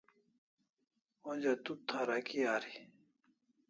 Onja 1.29 1.53
tu 1.63 1.73
tharaki 1.87 2.39
ari 2.55 2.73